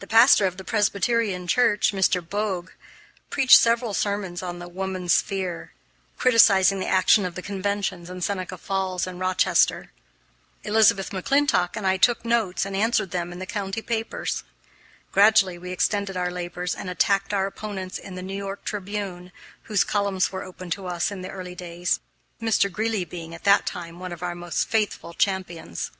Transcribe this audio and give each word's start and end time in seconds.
The 0.00 0.06
pastor 0.06 0.44
of 0.44 0.58
the 0.58 0.64
Presbyterian 0.64 1.46
Church, 1.46 1.92
Mr. 1.94 2.20
Bogue, 2.20 2.72
preached 3.30 3.58
several 3.58 3.94
sermons 3.94 4.42
on 4.42 4.60
Woman's 4.74 5.14
Sphere, 5.14 5.72
criticising 6.18 6.78
the 6.78 6.86
action 6.86 7.24
of 7.24 7.36
the 7.36 7.40
conventions 7.40 8.10
in 8.10 8.20
Seneca 8.20 8.58
Falls 8.58 9.06
and 9.06 9.18
Rochester. 9.18 9.92
Elizabeth 10.62 11.08
McClintock 11.08 11.70
and 11.74 11.86
I 11.86 11.96
took 11.96 12.22
notes 12.22 12.66
and 12.66 12.76
answered 12.76 13.14
him 13.14 13.32
in 13.32 13.38
the 13.38 13.46
county 13.46 13.80
papers. 13.80 14.44
Gradually 15.10 15.56
we 15.56 15.70
extended 15.72 16.18
our 16.18 16.30
labors 16.30 16.74
and 16.74 16.90
attacked 16.90 17.32
our 17.32 17.46
opponents 17.46 17.96
in 17.96 18.14
the 18.14 18.20
New 18.20 18.36
York 18.36 18.62
Tribune, 18.62 19.32
whose 19.62 19.84
columns 19.84 20.30
were 20.30 20.44
open 20.44 20.68
to 20.72 20.84
us 20.86 21.10
in 21.10 21.22
the 21.22 21.30
early 21.30 21.54
days, 21.54 21.98
Mr. 22.42 22.70
Greeley 22.70 23.06
being, 23.06 23.34
at 23.34 23.44
that 23.44 23.64
time, 23.64 23.98
one 23.98 24.12
of 24.12 24.22
our 24.22 24.34
most 24.34 24.68
faithful 24.68 25.14
champions. 25.14 25.92